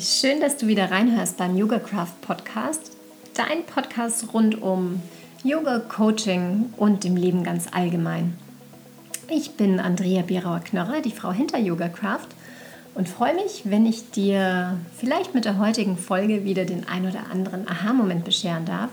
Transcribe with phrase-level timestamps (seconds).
[0.00, 2.92] schön, dass du wieder reinhörst beim Yoga Craft Podcast.
[3.34, 5.02] Dein Podcast rund um
[5.44, 8.34] Yoga, Coaching und dem Leben ganz allgemein.
[9.28, 12.28] Ich bin Andrea Bierauer-Knörrer, die Frau hinter Yoga Craft
[12.94, 17.30] und freue mich, wenn ich dir vielleicht mit der heutigen Folge wieder den ein oder
[17.30, 18.90] anderen Aha-Moment bescheren darf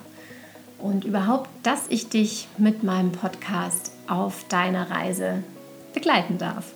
[0.78, 5.42] und überhaupt, dass ich dich mit meinem Podcast auf deiner Reise
[5.94, 6.74] begleiten darf.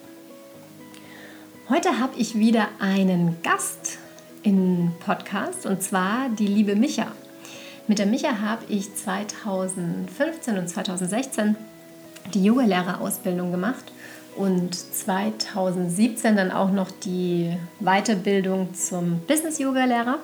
[1.67, 3.99] Heute habe ich wieder einen Gast
[4.43, 7.07] im Podcast und zwar die liebe Micha.
[7.87, 11.55] Mit der Micha habe ich 2015 und 2016
[12.33, 13.91] die Yogalehrerausbildung gemacht
[14.35, 20.19] und 2017 dann auch noch die Weiterbildung zum Business-Yoga-Lehrer.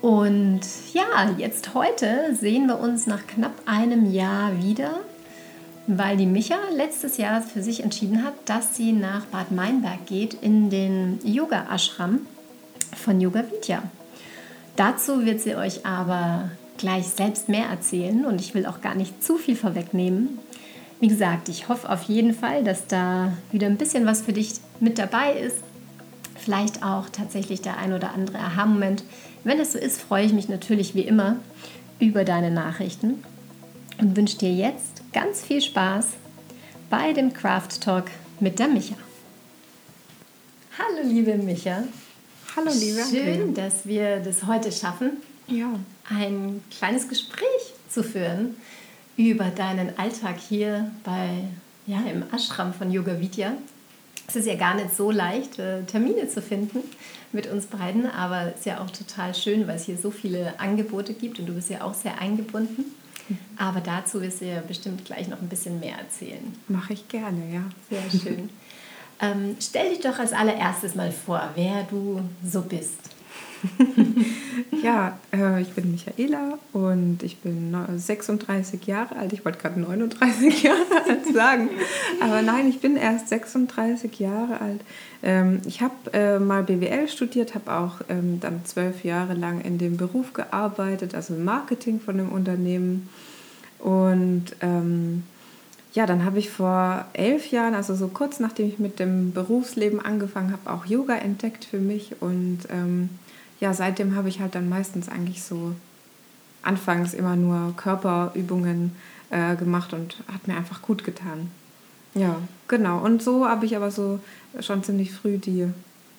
[0.00, 0.60] Und
[0.92, 5.00] ja, jetzt heute sehen wir uns nach knapp einem Jahr wieder
[5.86, 10.34] weil die Micha letztes Jahr für sich entschieden hat, dass sie nach Bad Meinberg geht
[10.34, 12.20] in den Yoga-Ashram
[12.94, 13.82] von Yoga Vidya.
[14.76, 19.22] Dazu wird sie euch aber gleich selbst mehr erzählen und ich will auch gar nicht
[19.22, 20.38] zu viel vorwegnehmen.
[21.00, 24.54] Wie gesagt, ich hoffe auf jeden Fall, dass da wieder ein bisschen was für dich
[24.80, 25.58] mit dabei ist.
[26.36, 29.04] Vielleicht auch tatsächlich der ein oder andere Aha-Moment.
[29.44, 31.36] Wenn es so ist, freue ich mich natürlich wie immer
[31.98, 33.22] über deine Nachrichten
[33.98, 36.06] und wünsche dir jetzt ganz viel Spaß
[36.90, 38.06] bei dem Craft Talk
[38.40, 38.96] mit der Micha.
[40.78, 41.84] Hallo liebe Micha.
[42.54, 45.12] Hallo liebe Schön, dass wir das heute schaffen,
[45.46, 45.72] ja.
[46.10, 48.56] ein kleines Gespräch zu führen
[49.16, 51.44] über deinen Alltag hier bei,
[51.86, 53.54] ja, im Ashram von Yoga Vidya.
[54.28, 56.80] Es ist ja gar nicht so leicht, äh, Termine zu finden
[57.32, 60.60] mit uns beiden, aber es ist ja auch total schön, weil es hier so viele
[60.60, 62.84] Angebote gibt und du bist ja auch sehr eingebunden.
[63.56, 66.54] Aber dazu wirst du ja bestimmt gleich noch ein bisschen mehr erzählen.
[66.68, 67.62] Mache ich gerne, ja.
[67.88, 68.50] Sehr schön.
[69.22, 72.98] Ähm, stell dich doch als allererstes mal vor, wer du so bist.
[74.82, 79.32] ja, äh, ich bin Michaela und ich bin 36 Jahre alt.
[79.32, 81.70] Ich wollte gerade 39 Jahre alt sagen,
[82.20, 84.80] aber nein, ich bin erst 36 Jahre alt.
[85.22, 89.78] Ähm, ich habe äh, mal BWL studiert, habe auch ähm, dann zwölf Jahre lang in
[89.78, 93.08] dem Beruf gearbeitet, also im Marketing von einem Unternehmen.
[93.78, 95.24] Und ähm,
[95.92, 100.00] ja, dann habe ich vor elf Jahren, also so kurz nachdem ich mit dem Berufsleben
[100.00, 103.10] angefangen habe, auch Yoga entdeckt für mich und ähm,
[103.60, 105.74] ja, seitdem habe ich halt dann meistens eigentlich so
[106.62, 108.92] anfangs immer nur Körperübungen
[109.30, 111.50] äh, gemacht und hat mir einfach gut getan.
[112.14, 112.36] Ja,
[112.68, 112.98] genau.
[112.98, 114.20] Und so habe ich aber so
[114.60, 115.68] schon ziemlich früh die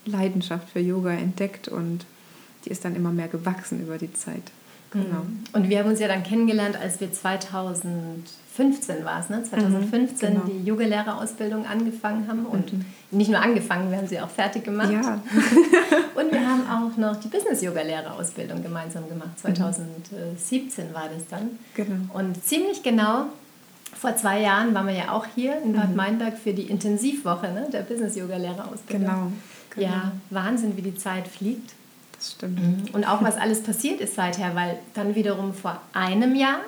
[0.06, 2.06] Leidenschaft für Yoga entdeckt und
[2.66, 4.52] die ist dann immer mehr gewachsen über die Zeit.
[4.92, 5.24] Genau.
[5.24, 5.44] Mhm.
[5.54, 7.12] Und wir haben uns ja dann kennengelernt, als wir
[8.56, 9.44] 2015 war es, ne?
[9.44, 10.46] 2015 mhm, genau.
[10.46, 12.86] die Yogalehrerausbildung angefangen haben und mhm.
[13.12, 14.92] nicht nur angefangen, wir haben sie auch fertig gemacht.
[14.92, 15.22] Ja.
[16.16, 19.40] und wir haben auch noch die Business-Yogalehrerausbildung gemeinsam gemacht.
[19.40, 21.58] 2017 war das dann.
[21.76, 22.14] Genau.
[22.14, 23.26] Und ziemlich genau
[23.94, 25.96] vor zwei Jahren waren wir ja auch hier in Bad mhm.
[25.96, 29.08] Meinberg für die Intensivwoche ne, der Business-Yoga-Lehrerausbildung.
[29.08, 29.32] Genau,
[29.72, 29.88] genau.
[29.88, 31.74] Ja, Wahnsinn, wie die Zeit fliegt.
[32.16, 32.60] Das stimmt.
[32.60, 32.94] Mhm.
[32.94, 36.60] Und auch was alles passiert ist seither, weil dann wiederum vor einem Jahr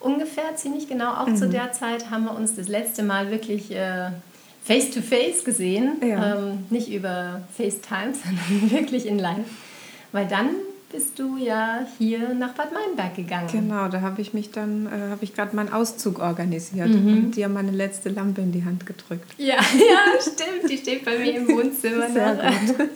[0.00, 1.36] ungefähr, ziemlich genau auch mhm.
[1.36, 4.10] zu der Zeit, haben wir uns das letzte Mal wirklich äh,
[4.64, 5.96] face to face gesehen.
[6.02, 6.36] Ja.
[6.36, 9.46] Ähm, nicht über FaceTime, sondern wirklich in live.
[10.12, 10.50] Weil dann
[10.90, 13.48] bist du ja hier nach Bad Meinberg gegangen.
[13.50, 17.08] Genau, da habe ich mich dann, äh, habe ich gerade meinen Auszug organisiert mhm.
[17.08, 19.30] und dir meine letzte Lampe in die Hand gedrückt.
[19.38, 22.08] Ja, ja, stimmt, die steht bei mir im Wohnzimmer.
[22.10, 22.88] Sehr gut.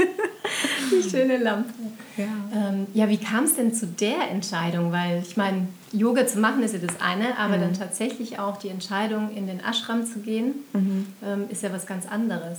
[0.91, 1.73] die schöne Lampe.
[2.17, 2.25] Ja,
[2.55, 4.93] ähm, ja wie kam es denn zu der Entscheidung?
[4.93, 7.63] Weil ich meine, Yoga zu machen ist ja das eine, aber mhm.
[7.63, 11.07] dann tatsächlich auch die Entscheidung, in den Ashram zu gehen, mhm.
[11.25, 12.59] ähm, ist ja was ganz anderes.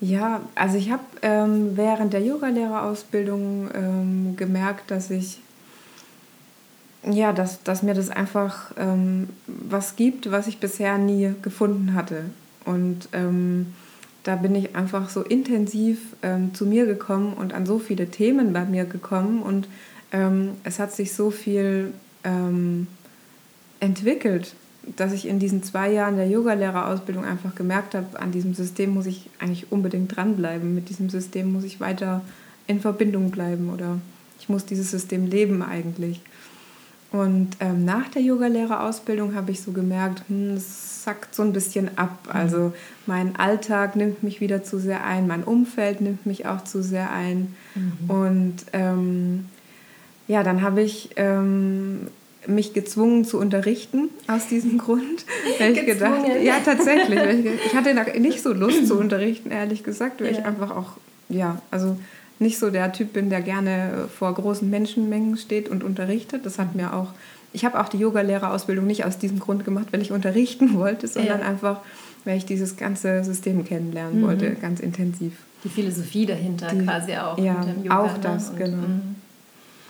[0.00, 5.40] Ja, also ich habe ähm, während der Yogalehrerausbildung ähm, gemerkt, dass ich
[7.08, 12.24] ja, dass, dass mir das einfach ähm, was gibt, was ich bisher nie gefunden hatte.
[12.64, 13.74] Und ähm,
[14.24, 18.52] da bin ich einfach so intensiv ähm, zu mir gekommen und an so viele Themen
[18.52, 19.68] bei mir gekommen und
[20.10, 21.92] ähm, es hat sich so viel
[23.78, 24.56] entwickelt
[24.94, 29.06] dass ich in diesen zwei Jahren der Yogalehrerausbildung einfach gemerkt habe, an diesem System muss
[29.06, 30.74] ich eigentlich unbedingt dranbleiben.
[30.74, 32.22] Mit diesem System muss ich weiter
[32.66, 33.98] in Verbindung bleiben oder
[34.38, 36.20] ich muss dieses System leben eigentlich.
[37.12, 41.96] Und ähm, nach der Yogalehrerausbildung habe ich so gemerkt, hm, es sackt so ein bisschen
[41.96, 42.18] ab.
[42.26, 42.32] Mhm.
[42.32, 42.72] Also
[43.06, 47.12] mein Alltag nimmt mich wieder zu sehr ein, mein Umfeld nimmt mich auch zu sehr
[47.12, 47.54] ein.
[47.74, 48.10] Mhm.
[48.10, 49.46] Und ähm,
[50.28, 52.08] ja, dann habe ich ähm,
[52.48, 55.24] mich gezwungen zu unterrichten aus diesem Grund.
[55.58, 57.16] Weil ich gedacht, ja tatsächlich.
[57.66, 60.38] Ich hatte nicht so Lust zu unterrichten, ehrlich gesagt, weil ja.
[60.38, 60.92] ich einfach auch,
[61.28, 61.96] ja, also
[62.38, 66.44] nicht so der Typ bin, der gerne vor großen Menschenmengen steht und unterrichtet.
[66.44, 67.08] Das hat mir auch,
[67.52, 71.40] ich habe auch die Yogalehrerausbildung nicht aus diesem Grund gemacht, weil ich unterrichten wollte, sondern
[71.40, 71.46] ja.
[71.46, 71.80] einfach,
[72.24, 74.26] weil ich dieses ganze System kennenlernen mhm.
[74.26, 75.32] wollte, ganz intensiv.
[75.64, 77.38] Die Philosophie dahinter die, quasi auch.
[77.38, 78.20] Ja, auch ne?
[78.22, 78.76] das, genau.
[78.76, 79.16] Mhm.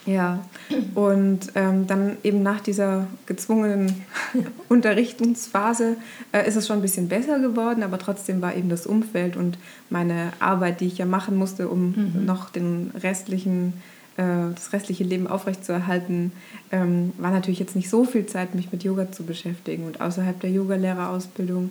[0.07, 0.45] Ja,
[0.95, 4.05] und ähm, dann eben nach dieser gezwungenen
[4.69, 5.97] Unterrichtungsphase
[6.31, 9.59] äh, ist es schon ein bisschen besser geworden, aber trotzdem war eben das Umfeld und
[9.91, 12.25] meine Arbeit, die ich ja machen musste, um mhm.
[12.25, 13.73] noch den restlichen,
[14.17, 14.23] äh,
[14.55, 16.31] das restliche Leben aufrechtzuerhalten,
[16.71, 19.87] ähm, war natürlich jetzt nicht so viel Zeit, mich mit Yoga zu beschäftigen.
[19.87, 21.71] Und außerhalb der Yogalehrerausbildung,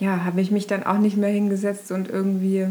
[0.00, 2.66] ja, habe ich mich dann auch nicht mehr hingesetzt und irgendwie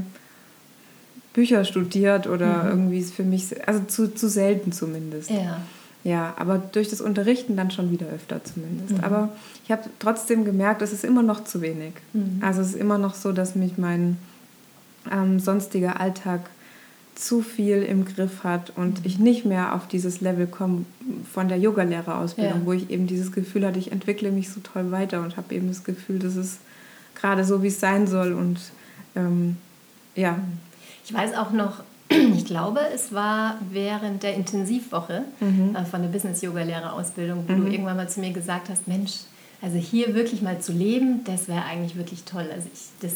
[1.33, 2.69] Bücher studiert oder mhm.
[2.69, 5.29] irgendwie ist für mich, also zu, zu selten zumindest.
[5.29, 5.61] Ja.
[6.03, 8.97] Ja, aber durch das Unterrichten dann schon wieder öfter zumindest.
[8.97, 9.03] Mhm.
[9.03, 9.29] Aber
[9.63, 11.93] ich habe trotzdem gemerkt, es ist immer noch zu wenig.
[12.11, 12.39] Mhm.
[12.41, 14.17] Also es ist immer noch so, dass mich mein
[15.09, 16.41] ähm, sonstiger Alltag
[17.15, 19.05] zu viel im Griff hat und mhm.
[19.05, 20.83] ich nicht mehr auf dieses Level komme
[21.31, 22.65] von der Yogalehrerausbildung, ja.
[22.65, 25.69] wo ich eben dieses Gefühl hatte, ich entwickle mich so toll weiter und habe eben
[25.69, 26.57] das Gefühl, das ist
[27.15, 28.59] gerade so, wie es sein soll und
[29.15, 29.55] ähm,
[30.15, 30.37] ja.
[31.05, 35.75] Ich weiß auch noch, ich glaube, es war während der Intensivwoche mhm.
[35.75, 37.65] Äh, von der Business-Yoga-Lehrerausbildung, wo mhm.
[37.65, 39.13] du irgendwann mal zu mir gesagt hast, Mensch,
[39.61, 42.49] also hier wirklich mal zu leben, das wäre eigentlich wirklich toll.
[42.53, 43.13] Also ich, das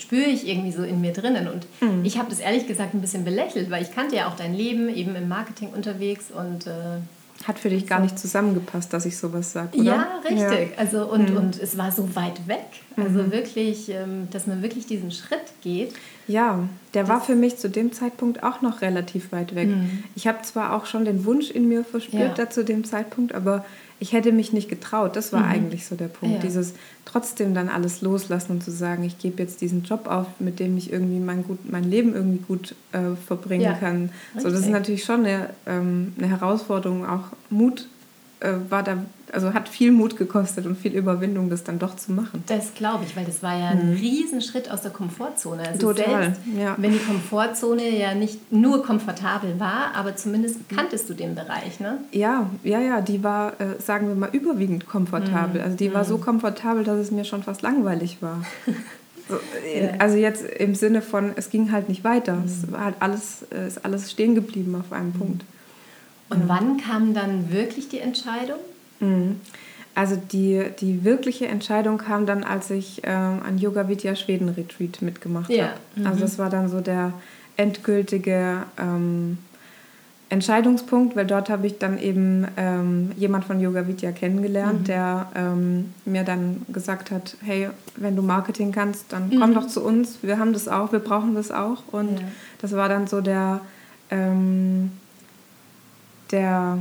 [0.00, 1.48] spüre ich irgendwie so in mir drinnen.
[1.48, 2.04] Und mhm.
[2.04, 4.88] ich habe das ehrlich gesagt ein bisschen belächelt, weil ich kannte ja auch dein Leben,
[4.88, 7.00] eben im Marketing unterwegs und äh,
[7.44, 9.84] hat für dich gar nicht zusammengepasst, dass ich sowas sage, oder?
[9.84, 10.70] Ja, richtig.
[10.70, 10.78] Ja.
[10.78, 11.36] Also und, mhm.
[11.36, 12.66] und es war so weit weg.
[12.96, 13.32] Also mhm.
[13.32, 15.94] wirklich, ähm, dass man wirklich diesen Schritt geht.
[16.26, 19.68] Ja, der war für mich zu dem Zeitpunkt auch noch relativ weit weg.
[19.68, 20.04] Mhm.
[20.14, 22.44] Ich habe zwar auch schon den Wunsch in mir verspürt ja.
[22.44, 23.64] da zu dem Zeitpunkt, aber
[24.00, 25.16] ich hätte mich nicht getraut.
[25.16, 25.50] Das war mhm.
[25.50, 26.36] eigentlich so der Punkt.
[26.36, 26.40] Ja.
[26.42, 26.74] Dieses
[27.04, 30.76] trotzdem dann alles loslassen und zu sagen, ich gebe jetzt diesen Job auf, mit dem
[30.76, 33.72] ich irgendwie mein, gut, mein Leben irgendwie gut äh, verbringen ja.
[33.74, 34.10] kann.
[34.36, 37.88] So, das ist natürlich schon eine, ähm, eine Herausforderung, auch Mut
[38.40, 38.98] äh, war da,
[39.32, 42.42] also hat viel Mut gekostet und viel Überwindung, das dann doch zu machen.
[42.46, 43.96] Das glaube ich, weil das war ja ein mhm.
[43.96, 45.68] Riesenschritt aus der Komfortzone.
[45.68, 46.74] Also Total, selbst, ja.
[46.78, 51.98] wenn die Komfortzone ja nicht nur komfortabel war, aber zumindest kanntest du den Bereich, ne?
[52.12, 55.60] Ja, ja, ja, die war, äh, sagen wir mal, überwiegend komfortabel.
[55.60, 55.64] Mhm.
[55.64, 56.22] Also die war so mhm.
[56.22, 58.42] komfortabel, dass es mir schon fast langweilig war.
[59.28, 59.34] So,
[59.78, 59.90] ja.
[59.98, 62.36] Also jetzt im Sinne von, es ging halt nicht weiter.
[62.36, 62.44] Mhm.
[62.46, 65.18] Es war halt alles, äh, ist alles stehen geblieben auf einem mhm.
[65.18, 65.44] Punkt.
[66.30, 68.58] Und wann kam dann wirklich die Entscheidung?
[69.94, 75.02] Also die, die wirkliche Entscheidung kam dann, als ich äh, ein Yoga Vidya Schweden Retreat
[75.02, 75.64] mitgemacht ja.
[75.64, 75.74] habe.
[75.96, 76.06] Mhm.
[76.06, 77.12] Also das war dann so der
[77.56, 79.38] endgültige ähm,
[80.28, 84.84] Entscheidungspunkt, weil dort habe ich dann eben ähm, jemand von Yoga Vidya kennengelernt, mhm.
[84.84, 89.54] der ähm, mir dann gesagt hat, hey, wenn du Marketing kannst, dann komm mhm.
[89.54, 91.82] doch zu uns, wir haben das auch, wir brauchen das auch.
[91.90, 92.26] Und ja.
[92.60, 93.62] das war dann so der
[94.10, 94.92] ähm,
[96.30, 96.78] der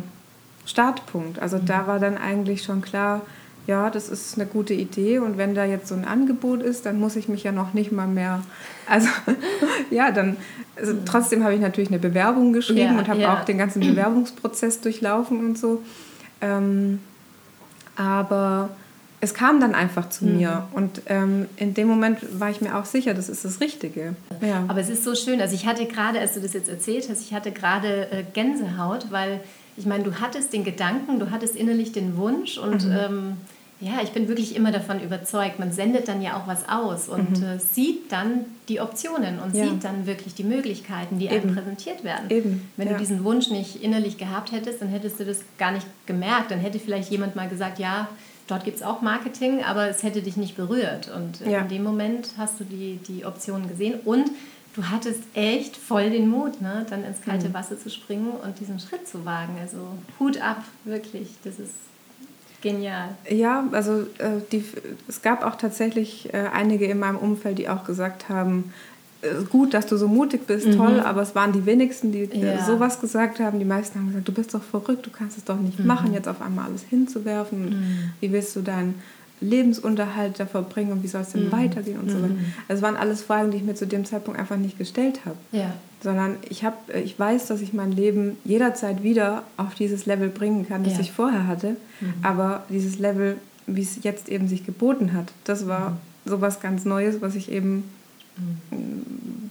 [0.67, 1.39] Startpunkt.
[1.39, 1.65] Also mhm.
[1.65, 3.21] da war dann eigentlich schon klar,
[3.65, 6.99] ja, das ist eine gute Idee und wenn da jetzt so ein Angebot ist, dann
[6.99, 8.41] muss ich mich ja noch nicht mal mehr,
[8.87, 9.09] also
[9.91, 10.37] ja, dann,
[10.77, 13.33] also trotzdem habe ich natürlich eine Bewerbung geschrieben ja, und habe ja.
[13.33, 15.83] auch den ganzen Bewerbungsprozess durchlaufen und so.
[16.39, 16.99] Ähm,
[17.97, 18.69] aber
[19.19, 20.37] es kam dann einfach zu mhm.
[20.37, 24.15] mir und ähm, in dem Moment war ich mir auch sicher, das ist das Richtige.
[24.41, 24.63] Ja.
[24.67, 25.41] Aber es ist so schön.
[25.41, 29.07] Also ich hatte gerade, als du das jetzt erzählt hast, ich hatte gerade äh, Gänsehaut,
[29.09, 29.41] weil
[29.75, 32.97] ich meine, du hattest den Gedanken, du hattest innerlich den Wunsch und mhm.
[32.99, 33.37] ähm,
[33.79, 37.39] ja, ich bin wirklich immer davon überzeugt, man sendet dann ja auch was aus und
[37.39, 37.45] mhm.
[37.45, 39.65] äh, sieht dann die Optionen und ja.
[39.65, 41.49] sieht dann wirklich die Möglichkeiten, die Eben.
[41.49, 42.29] einem präsentiert werden.
[42.29, 42.69] Eben.
[42.75, 42.93] Wenn ja.
[42.93, 46.49] du diesen Wunsch nicht innerlich gehabt hättest, dann hättest du das gar nicht gemerkt.
[46.49, 48.07] Dann hätte vielleicht jemand mal gesagt, ja,
[48.47, 51.11] dort gibt es auch Marketing, aber es hätte dich nicht berührt.
[51.13, 51.59] Und ja.
[51.59, 54.31] in dem Moment hast du die, die Optionen gesehen und
[54.75, 56.85] du hattest echt voll den Mut, ne?
[56.89, 57.53] dann ins kalte mhm.
[57.53, 59.57] Wasser zu springen und diesen Schritt zu wagen.
[59.59, 59.77] Also
[60.19, 61.29] Hut ab, wirklich.
[61.43, 61.73] Das ist
[62.61, 63.09] genial.
[63.29, 64.63] Ja, also äh, die,
[65.07, 68.73] es gab auch tatsächlich äh, einige in meinem Umfeld, die auch gesagt haben,
[69.49, 70.77] gut, dass du so mutig bist, mhm.
[70.77, 72.65] toll, aber es waren die wenigsten, die äh, ja.
[72.65, 73.59] sowas gesagt haben.
[73.59, 75.87] Die meisten haben gesagt, du bist doch verrückt, du kannst es doch nicht mhm.
[75.87, 77.69] machen, jetzt auf einmal alles hinzuwerfen.
[77.69, 78.11] Mhm.
[78.19, 78.95] Wie willst du deinen
[79.39, 81.51] Lebensunterhalt da verbringen und wie soll es denn mhm.
[81.51, 82.33] weitergehen und so weiter.
[82.33, 82.53] Mhm.
[82.67, 85.37] Also es waren alles Fragen, die ich mir zu dem Zeitpunkt einfach nicht gestellt habe.
[85.51, 85.73] Ja.
[86.01, 90.29] Sondern ich, hab, äh, ich weiß, dass ich mein Leben jederzeit wieder auf dieses Level
[90.29, 91.01] bringen kann, das ja.
[91.01, 91.75] ich vorher hatte.
[92.01, 92.13] Mhm.
[92.23, 96.85] Aber dieses Level, wie es jetzt eben sich geboten hat, das war so was ganz
[96.85, 97.83] Neues, was ich eben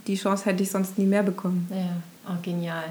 [0.06, 1.68] die Chance hätte ich sonst nie mehr bekommen.
[1.70, 2.84] Ja, oh, genial.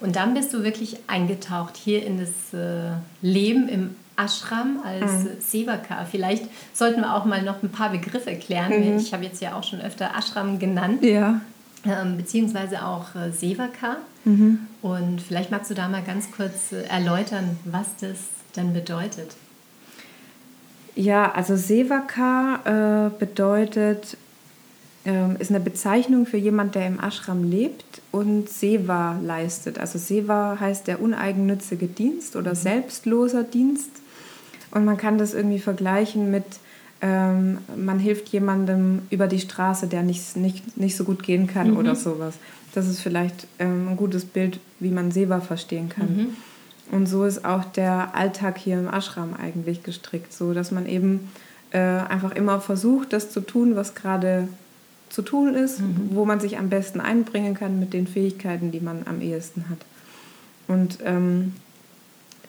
[0.00, 2.92] Und dann bist du wirklich eingetaucht hier in das äh,
[3.22, 5.28] Leben im Ashram als mhm.
[5.40, 6.04] Sevaka.
[6.04, 8.92] Vielleicht sollten wir auch mal noch ein paar Begriffe erklären.
[8.92, 8.98] Mhm.
[8.98, 11.02] Ich habe jetzt ja auch schon öfter Ashram genannt.
[11.02, 11.40] Ja.
[11.84, 13.96] ähm, beziehungsweise auch äh, Sevaka.
[14.24, 14.60] Mhm.
[14.82, 18.18] Und vielleicht magst du da mal ganz kurz äh, erläutern, was das
[18.56, 19.36] denn bedeutet.
[20.96, 24.16] Ja, also Sevaka äh, bedeutet,
[25.38, 29.78] ist eine Bezeichnung für jemand, der im Ashram lebt und Seva leistet.
[29.78, 33.90] Also Seva heißt der uneigennützige Dienst oder selbstloser Dienst.
[34.70, 36.44] Und man kann das irgendwie vergleichen mit,
[37.02, 41.72] ähm, man hilft jemandem über die Straße, der nicht, nicht, nicht so gut gehen kann
[41.72, 41.76] Mhm.
[41.76, 42.34] oder sowas.
[42.74, 46.16] Das ist vielleicht ähm, ein gutes Bild, wie man Seva verstehen kann.
[46.16, 46.26] Mhm.
[46.96, 51.30] Und so ist auch der Alltag hier im Ashram eigentlich gestrickt, so dass man eben
[51.70, 54.48] äh, einfach immer versucht, das zu tun, was gerade
[55.14, 55.80] zu tun ist,
[56.10, 59.78] wo man sich am besten einbringen kann mit den Fähigkeiten, die man am ehesten hat.
[60.66, 61.54] Und ähm,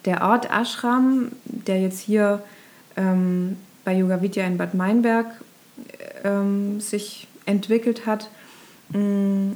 [0.06, 2.42] der Ort Ashram, der jetzt hier
[2.98, 5.28] ähm, bei Yoga Vidya in Bad Meinberg
[6.24, 8.30] ähm, sich entwickelt hat,
[8.90, 9.54] mh,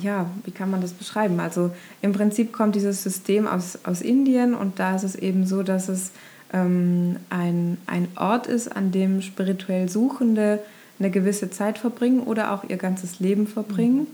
[0.00, 1.40] ja, wie kann man das beschreiben?
[1.40, 5.64] Also im Prinzip kommt dieses System aus, aus Indien und da ist es eben so,
[5.64, 6.12] dass es
[6.52, 10.60] ähm, ein, ein Ort ist, an dem spirituell Suchende
[11.00, 14.06] eine gewisse Zeit verbringen oder auch ihr ganzes Leben verbringen.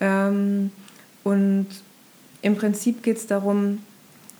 [0.00, 0.70] Ähm,
[1.24, 1.66] und
[2.40, 3.80] im Prinzip geht es darum,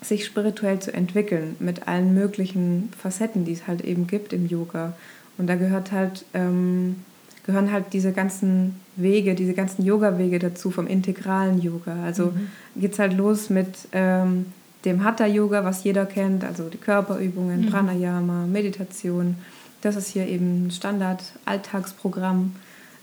[0.00, 4.94] sich spirituell zu entwickeln mit allen möglichen Facetten, die es halt eben gibt im Yoga.
[5.36, 6.96] Und da gehört halt, ähm,
[7.44, 12.04] gehören halt diese ganzen Wege, diese ganzen Yoga-Wege dazu vom integralen Yoga.
[12.04, 12.32] Also
[12.76, 14.46] geht es halt los mit ähm,
[14.84, 19.36] dem Hatha-Yoga, was jeder kennt, also die Körperübungen, Pranayama, Meditation.
[19.80, 22.54] Das ist hier eben ein Standard-Alltagsprogramm.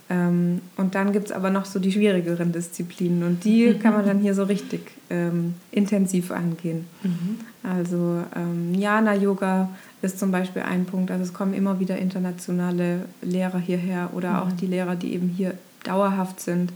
[0.08, 3.24] Ähm, und dann gibt es aber noch so die schwierigeren Disziplinen.
[3.24, 6.86] Und die kann man dann hier so richtig ähm, intensiv angehen.
[7.64, 9.70] Also ähm, Jnana-Yoga
[10.02, 11.10] ist zum Beispiel ein Punkt.
[11.12, 15.56] Also es kommen immer wieder internationale Lehrer hierher oder auch die Lehrer, die eben hier
[15.84, 16.72] dauerhaft sind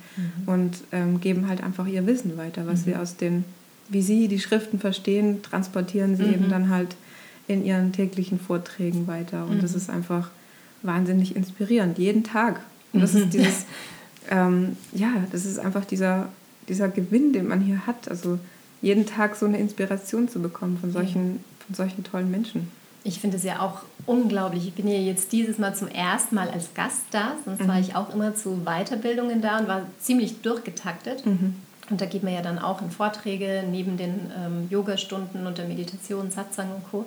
[0.46, 3.44] und ähm, geben halt einfach ihr Wissen weiter, was sie aus den,
[3.90, 6.96] wie sie die Schriften verstehen, transportieren sie eben dann halt
[7.50, 9.46] in ihren täglichen Vorträgen weiter.
[9.46, 10.30] Und das ist einfach
[10.84, 12.62] wahnsinnig inspirierend, jeden Tag.
[12.94, 13.66] Und das ist dieses,
[14.30, 16.30] ähm, ja, das ist einfach dieser,
[16.70, 18.08] dieser Gewinn, den man hier hat.
[18.08, 18.40] Also
[18.82, 22.72] jeden Tag so eine Inspiration zu bekommen von solchen, von solchen tollen Menschen.
[23.04, 24.68] Ich finde es ja auch unglaublich.
[24.68, 27.36] Ich bin hier jetzt dieses Mal zum ersten Mal als Gast da.
[27.46, 31.24] Sonst war ich auch immer zu Weiterbildungen da und war ziemlich durchgetaktet.
[31.90, 35.66] Und da geht man ja dann auch in Vorträge neben den ähm, Yogastunden und der
[35.68, 37.06] Meditation, Satsang und Co.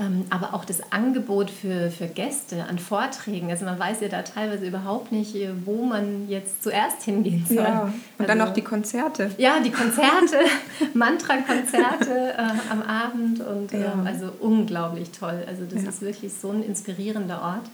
[0.00, 3.50] Ähm, aber auch das Angebot für, für Gäste an Vorträgen.
[3.50, 7.58] Also man weiß ja da teilweise überhaupt nicht, äh, wo man jetzt zuerst hingehen soll.
[7.58, 9.30] Ja, und dann Also- noch die Konzerte.
[9.36, 10.38] ja, die Konzerte,
[10.94, 13.92] Mantra-Konzerte äh, am Abend und Ja.
[13.92, 15.44] ähm, also unglaublich toll.
[15.46, 15.88] Also das Ja.
[15.90, 17.68] ist wirklich so ein inspirierender Ort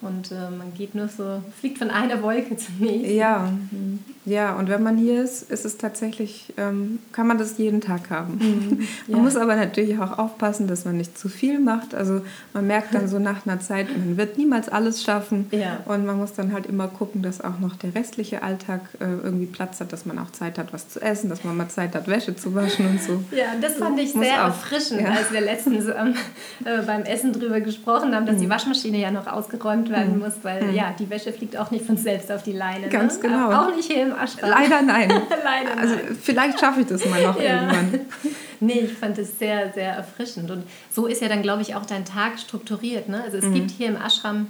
[0.00, 3.16] und äh, man geht nur so, fliegt von einer Wolke zur nächsten.
[3.16, 3.48] Ja,
[4.26, 8.10] ja, und wenn man hier ist, ist es tatsächlich, ähm, kann man das jeden Tag
[8.10, 8.38] haben.
[8.38, 8.86] Mhm.
[9.06, 9.16] Ja.
[9.16, 11.94] Man muss aber natürlich auch aufpassen, dass man nicht zu viel macht.
[11.94, 12.22] Also
[12.54, 15.46] man merkt dann so nach einer Zeit, man wird niemals alles schaffen.
[15.50, 15.78] Ja.
[15.84, 19.44] Und man muss dann halt immer gucken, dass auch noch der restliche Alltag äh, irgendwie
[19.46, 22.08] Platz hat, dass man auch Zeit hat, was zu essen, dass man mal Zeit hat,
[22.08, 23.22] Wäsche zu waschen und so.
[23.36, 24.46] Ja, das fand ich sehr auch.
[24.48, 25.10] erfrischend, Ja.
[25.10, 26.14] als wir letztens ähm,
[26.64, 28.40] äh, beim Essen drüber gesprochen haben, dass Mhm.
[28.40, 31.96] die Waschmaschine ja noch ausgeräumt werden muss, weil ja, die Wäsche fliegt auch nicht von
[31.98, 32.88] selbst auf die Leine.
[32.88, 33.28] Ganz ne?
[33.28, 33.52] genau.
[33.52, 34.50] Auch nicht hier im Ashram.
[34.50, 35.08] Leider nein.
[35.44, 36.18] Leider Also nein.
[36.22, 37.62] vielleicht schaffe ich das mal noch Ja.
[37.62, 38.00] irgendwann.
[38.60, 40.50] Nee, ich fand es sehr, sehr erfrischend.
[40.50, 43.08] Und so ist ja dann, glaube ich, auch dein Tag strukturiert.
[43.08, 43.22] Ne?
[43.22, 44.46] Also es gibt hier im Ashram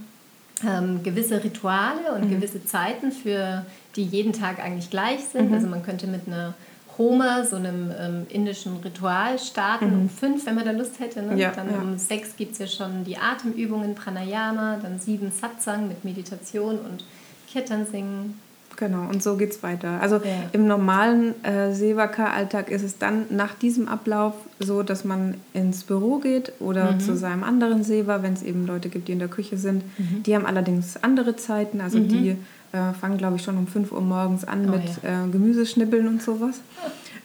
[0.64, 3.64] ähm, gewisse Rituale und gewisse Zeiten, für
[3.96, 5.52] die jeden Tag eigentlich gleich sind.
[5.52, 6.54] Also man könnte mit einer
[6.96, 11.22] Homa, so einem ähm, indischen Ritual starten, um fünf, wenn man da Lust hätte.
[11.22, 11.36] Ne?
[11.40, 11.78] Ja, dann ja.
[11.78, 17.04] um sechs gibt es ja schon die Atemübungen, Pranayama, dann sieben Satsang mit Meditation und
[17.50, 18.38] Kirtan singen.
[18.76, 20.00] Genau, und so geht es weiter.
[20.00, 20.22] Also Ja.
[20.52, 26.18] im normalen äh, Sevaka-Alltag ist es dann nach diesem Ablauf so, dass man ins Büro
[26.18, 27.00] geht oder Mhm.
[27.00, 29.84] zu seinem anderen Seva, wenn es eben Leute gibt, die in der Küche sind.
[29.98, 30.22] Mhm.
[30.24, 31.80] Die haben allerdings andere Zeiten.
[31.80, 32.36] Also die
[32.72, 35.24] äh, fangen, glaube ich, schon um 5 Uhr morgens an Oh, mit ja.
[35.26, 36.56] äh, Gemüseschnippeln und sowas.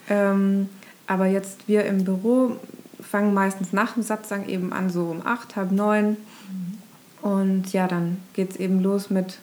[0.08, 0.70] Ähm,
[1.08, 2.52] aber jetzt wir im Büro
[3.02, 6.18] fangen meistens nach dem Satzang eben an, so um 8, halb 9.
[7.22, 9.40] Und ja, dann geht es eben los mit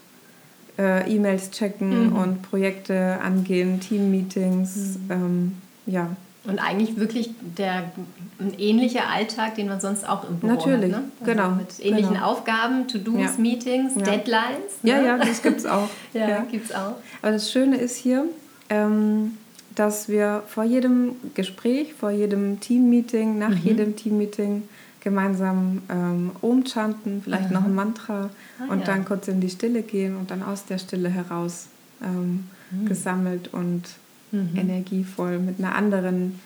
[0.78, 4.98] äh, E-Mails checken und Projekte angehen, Team-Meetings.
[5.10, 5.56] Ähm,
[5.86, 6.10] ja,
[6.44, 7.90] Und eigentlich wirklich der,
[8.38, 11.02] ein ähnlicher Alltag, den man sonst auch im Büro Natürlich, hat.
[11.02, 11.10] Ne?
[11.20, 12.26] Also genau, Mit ähnlichen genau.
[12.26, 13.30] Aufgaben, To-Dos, Ja.
[13.38, 14.02] Meetings, Ja.
[14.02, 14.72] Deadlines.
[14.82, 15.06] ja, ne?
[15.06, 15.88] ja, das gibt es auch.
[16.12, 16.46] ja, ja.
[16.50, 16.94] gibt's auch.
[17.22, 18.24] Aber das Schöne ist hier,
[18.68, 19.36] ähm,
[19.74, 24.62] dass wir vor jedem Gespräch, vor jedem Team-Meeting, nach jedem Team-Meeting
[25.06, 28.86] gemeinsam ähm, Om chanten, vielleicht noch ein Mantra Ah, und ja.
[28.86, 31.66] dann kurz in die Stille gehen und dann aus der Stille heraus
[32.02, 32.86] ähm, mhm.
[32.86, 33.84] gesammelt und
[34.32, 34.56] mhm.
[34.56, 36.40] energievoll mit einer anderen,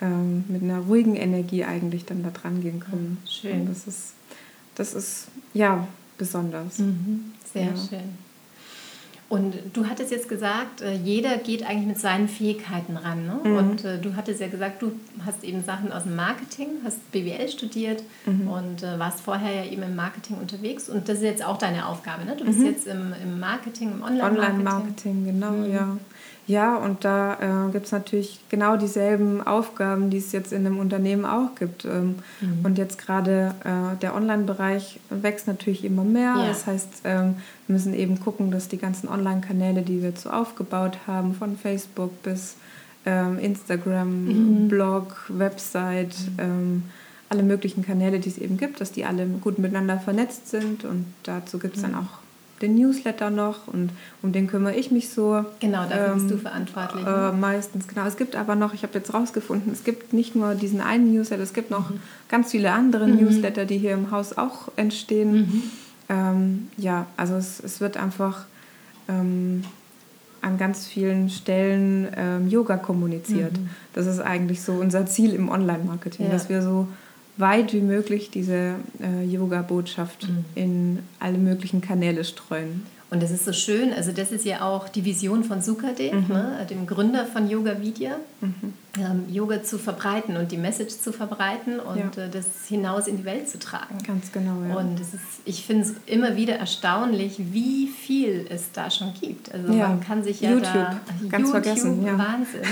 [0.00, 3.18] ähm, mit einer ruhigen Energie eigentlich dann da dran gehen können.
[3.28, 3.62] schön.
[3.62, 4.12] Und das ist,
[4.76, 6.78] das ist ja besonders.
[6.78, 7.32] Mhm.
[7.52, 7.76] Sehr ja.
[7.76, 8.33] schön.
[9.34, 13.26] Und du hattest jetzt gesagt, äh, jeder geht eigentlich mit seinen Fähigkeiten ran.
[13.26, 13.40] Ne?
[13.42, 13.56] Mhm.
[13.56, 14.92] Und äh, du hattest ja gesagt, du
[15.24, 18.48] hast eben Sachen aus dem Marketing, hast BWL studiert mhm.
[18.48, 20.88] und äh, warst vorher ja eben im Marketing unterwegs.
[20.88, 22.24] Und das ist jetzt auch deine Aufgabe.
[22.24, 22.36] Ne?
[22.36, 22.66] Du bist mhm.
[22.66, 24.66] jetzt im, im Marketing, im Online-Marketing.
[24.66, 25.72] Online-Marketing, genau, mhm.
[25.72, 25.96] ja.
[26.46, 30.78] Ja, und da äh, gibt es natürlich genau dieselben Aufgaben, die es jetzt in einem
[30.78, 31.86] Unternehmen auch gibt.
[31.86, 32.64] Ähm, mhm.
[32.64, 36.34] Und jetzt gerade äh, der Online-Bereich wächst natürlich immer mehr.
[36.36, 36.48] Ja.
[36.48, 37.36] Das heißt, ähm,
[37.66, 42.22] wir müssen eben gucken, dass die ganzen Online-Kanäle, die wir so aufgebaut haben, von Facebook
[42.22, 42.56] bis
[43.06, 44.68] ähm, Instagram, mhm.
[44.68, 46.38] Blog, Website, mhm.
[46.38, 46.82] Ähm,
[47.30, 50.84] alle möglichen Kanäle, die es eben gibt, dass die alle gut miteinander vernetzt sind.
[50.84, 51.98] Und dazu gibt es dann mhm.
[51.98, 52.23] auch
[52.64, 53.90] den Newsletter noch und
[54.22, 55.44] um den kümmere ich mich so.
[55.60, 57.04] Genau, dafür ähm, bist du verantwortlich.
[57.04, 57.32] Ne?
[57.32, 58.06] Äh, meistens, genau.
[58.06, 61.42] Es gibt aber noch, ich habe jetzt rausgefunden, es gibt nicht nur diesen einen Newsletter,
[61.42, 62.00] es gibt noch mhm.
[62.28, 63.16] ganz viele andere mhm.
[63.16, 65.32] Newsletter, die hier im Haus auch entstehen.
[65.32, 65.62] Mhm.
[66.08, 68.44] Ähm, ja, also es, es wird einfach
[69.08, 69.64] ähm,
[70.42, 73.58] an ganz vielen Stellen ähm, Yoga kommuniziert.
[73.58, 73.70] Mhm.
[73.94, 76.32] Das ist eigentlich so unser Ziel im Online-Marketing, ja.
[76.32, 76.88] dass wir so
[77.36, 80.44] weit wie möglich diese äh, Yoga-Botschaft mhm.
[80.54, 82.86] in alle möglichen Kanäle streuen.
[83.10, 86.34] Und das ist so schön, also das ist ja auch die Vision von Sukadev, mhm.
[86.34, 88.74] ne, dem Gründer von Yoga Vidya, mhm.
[88.98, 92.24] Ähm, Yoga zu verbreiten und die Message zu verbreiten und ja.
[92.24, 93.98] äh, das hinaus in die Welt zu tragen.
[94.06, 94.76] Ganz genau, ja.
[94.76, 99.52] Und es ist, ich finde es immer wieder erstaunlich, wie viel es da schon gibt.
[99.52, 99.88] Also ja.
[99.88, 101.00] man kann sich ja YouTube, da...
[101.30, 102.06] ganz YouTube, vergessen.
[102.06, 102.18] Ja.
[102.18, 102.62] Wahnsinn.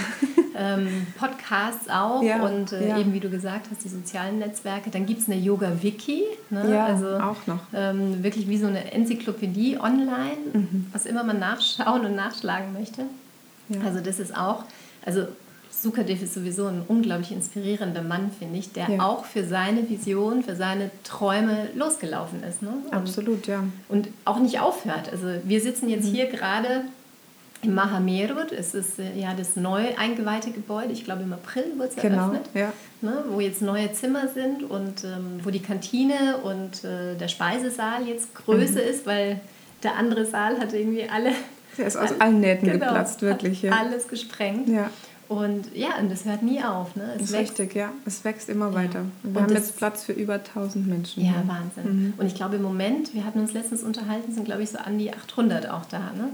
[0.56, 4.90] ähm, Podcasts auch und äh, eben wie du gesagt hast, die sozialen Netzwerke.
[4.90, 6.72] Dann gibt es eine Yoga-Wiki, ne?
[6.72, 7.60] ja, also, auch noch.
[7.74, 10.86] Ähm, wirklich wie so eine Enzyklopädie online, mhm.
[10.92, 13.04] was immer man nachschauen und nachschlagen möchte.
[13.84, 14.64] Also das ist auch,
[15.04, 15.26] also
[15.82, 20.54] Sukadev ist sowieso ein unglaublich inspirierender Mann, finde ich, der auch für seine Vision, für
[20.54, 22.62] seine Träume losgelaufen ist.
[22.62, 22.70] Ne?
[22.92, 23.64] Absolut, ja.
[23.88, 25.10] Und auch nicht aufhört.
[25.10, 26.14] Also wir sitzen jetzt mhm.
[26.14, 26.84] hier gerade
[27.62, 28.52] im Mahamerud.
[28.52, 30.92] Es ist äh, ja das neu eingeweihte Gebäude.
[30.92, 32.44] Ich glaube, im April wird es genau, eröffnet.
[32.54, 32.72] Ja.
[33.00, 38.06] Ne, wo jetzt neue Zimmer sind und ähm, wo die Kantine und äh, der Speisesaal
[38.06, 38.88] jetzt größer mhm.
[38.88, 39.40] ist, weil
[39.82, 41.32] der andere Saal hat irgendwie alle.
[41.76, 43.62] Der ist aus allen Nähten genau, geplatzt, wirklich.
[43.62, 43.72] Ja.
[43.72, 44.68] Alles gesprengt.
[44.68, 44.88] Ja.
[45.32, 46.94] Und ja, und das hört nie auf.
[46.94, 47.14] Ne?
[47.16, 47.58] Es ist wächst.
[47.58, 47.90] richtig, ja.
[48.04, 48.74] Es wächst immer ja.
[48.74, 49.04] weiter.
[49.22, 51.24] Wir und haben jetzt Platz für über 1000 Menschen.
[51.24, 52.06] Ja, Wahnsinn.
[52.06, 52.14] Mhm.
[52.18, 54.98] Und ich glaube, im Moment, wir hatten uns letztens unterhalten, sind glaube ich so an
[54.98, 55.98] die 800 auch da.
[55.98, 56.28] Ne?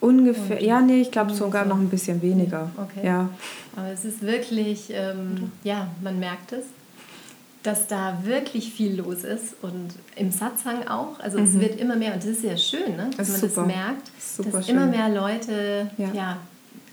[0.00, 2.70] Ungefähr, und ja, nee, ich glaube sogar noch ein bisschen weniger.
[2.76, 3.06] Okay.
[3.06, 3.30] Ja.
[3.76, 6.64] Aber es ist wirklich, ähm, ja, man merkt es,
[7.62, 11.20] dass da wirklich viel los ist und im Satzang auch.
[11.20, 11.44] Also mhm.
[11.44, 13.10] es wird immer mehr, und das ist ja schön, ne?
[13.16, 13.62] dass das man super.
[13.62, 14.76] das merkt, Super dass schön.
[14.76, 16.08] immer mehr Leute ja.
[16.12, 16.36] ja.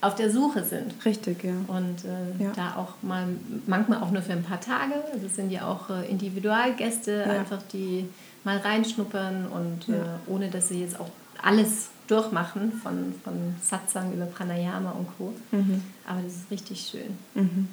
[0.01, 0.93] Auf der Suche sind.
[1.05, 1.53] Richtig, ja.
[1.67, 2.51] Und äh, ja.
[2.55, 3.27] da auch mal,
[3.67, 4.93] manchmal auch nur für ein paar Tage.
[5.13, 7.39] Also es sind ja auch äh, Individualgäste, ja.
[7.39, 8.05] einfach die
[8.43, 11.09] mal reinschnuppern und äh, ohne dass sie jetzt auch
[11.41, 15.33] alles durchmachen, von, von Satsang über Pranayama und Co.
[15.51, 15.83] Mhm.
[16.07, 17.17] Aber das ist richtig schön.
[17.35, 17.67] Mhm.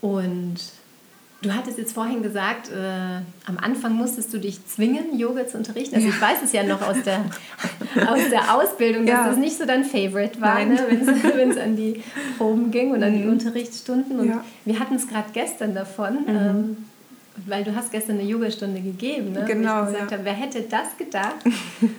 [0.00, 0.56] Und
[1.42, 5.96] du hattest jetzt vorhin gesagt, äh, am Anfang musstest du dich zwingen, Yoga zu unterrichten.
[5.96, 6.14] Also ja.
[6.14, 7.24] ich weiß es ja noch aus der,
[8.08, 9.28] aus der Ausbildung, dass ja.
[9.28, 10.78] das nicht so dein Favorite war, ne,
[11.34, 12.02] wenn es an die
[12.38, 13.32] Proben ging und an die mhm.
[13.32, 14.20] Unterrichtsstunden.
[14.20, 14.44] Und ja.
[14.64, 16.22] wir hatten es gerade gestern davon.
[16.22, 16.28] Mhm.
[16.28, 16.76] Ähm,
[17.46, 19.44] weil du hast gestern eine Yogastunde gegeben, ne?
[19.46, 19.80] Genau.
[19.80, 20.18] Wo ich gesagt ja.
[20.18, 21.36] habe, wer hätte das gedacht?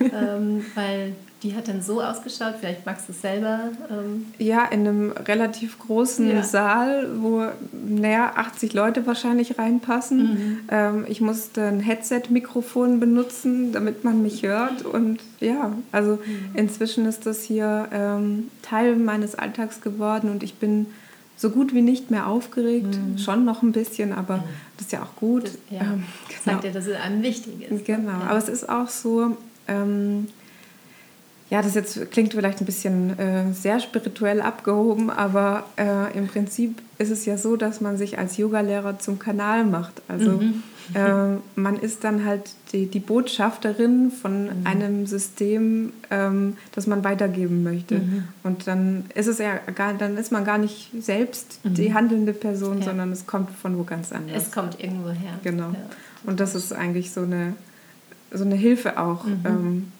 [0.00, 3.68] ähm, weil die hat dann so ausgeschaut, vielleicht magst du es selber.
[3.90, 6.42] Ähm ja, in einem relativ großen ja.
[6.42, 10.18] Saal, wo naja, 80 Leute wahrscheinlich reinpassen.
[10.18, 10.60] Mhm.
[10.70, 14.86] Ähm, ich musste ein Headset-Mikrofon benutzen, damit man mich hört.
[14.86, 16.50] Und ja, also mhm.
[16.54, 20.86] inzwischen ist das hier ähm, Teil meines Alltags geworden und ich bin
[21.36, 23.18] so gut wie nicht mehr aufgeregt, mhm.
[23.18, 24.42] schon noch ein bisschen, aber mhm.
[24.76, 25.44] das ist ja auch gut.
[25.44, 25.80] Das, ja.
[25.80, 26.40] ähm, genau.
[26.44, 27.84] Sagt ja, dass es einem wichtig ist.
[27.84, 28.26] Genau, ja.
[28.28, 29.36] aber es ist auch so,
[29.68, 30.28] ähm,
[31.54, 36.82] ja, das jetzt klingt vielleicht ein bisschen äh, sehr spirituell abgehoben, aber äh, im Prinzip
[36.98, 40.02] ist es ja so, dass man sich als Yogalehrer zum Kanal macht.
[40.08, 40.64] Also mhm.
[40.94, 44.50] äh, man ist dann halt die, die Botschafterin von mhm.
[44.66, 48.00] einem System, ähm, das man weitergeben möchte.
[48.00, 48.24] Mhm.
[48.42, 51.94] Und dann ist es ja gar, dann ist man gar nicht selbst die mhm.
[51.94, 52.86] handelnde Person, ja.
[52.86, 54.42] sondern es kommt von wo ganz anders.
[54.42, 55.38] Es kommt irgendwo her.
[55.44, 55.68] Genau.
[55.68, 55.76] Ja.
[56.24, 57.54] Und das ist eigentlich so eine,
[58.32, 59.24] so eine Hilfe auch.
[59.24, 59.44] Mhm.
[59.44, 59.92] Ähm,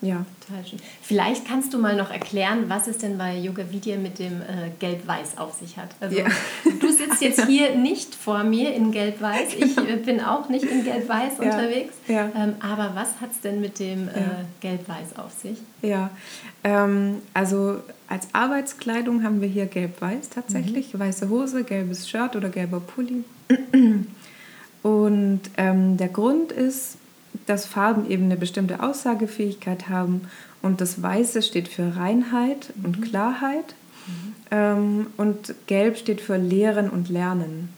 [0.00, 0.24] Ja.
[0.46, 0.78] Total schön.
[1.02, 4.70] Vielleicht kannst du mal noch erklären, was es denn bei Yoga Vidya mit dem äh,
[4.78, 5.88] Gelb-Weiß auf sich hat.
[6.00, 6.26] Also Ja.
[6.80, 9.54] du sitzt jetzt hier nicht vor mir in Gelb-Weiß.
[9.56, 11.44] Ich äh, bin auch nicht in Gelb-Weiß Ja.
[11.44, 11.94] unterwegs.
[12.06, 12.30] Ja.
[12.36, 14.12] Ähm, aber was hat es denn mit dem äh.
[14.60, 15.58] Gelb-Weiß auf sich?
[15.82, 16.10] Ja,
[16.62, 20.96] ähm, also als Arbeitskleidung haben wir hier gelb-weiß tatsächlich.
[20.98, 23.24] Weiße Hose, gelbes Shirt oder gelber Pulli.
[24.82, 26.96] Und ähm, der Grund ist,
[27.46, 30.22] dass Farben eben eine bestimmte Aussagefähigkeit haben.
[30.62, 33.74] Und das Weiße steht für Reinheit und Klarheit.
[34.50, 37.68] Ähm, und Gelb steht für Lehren und Lernen.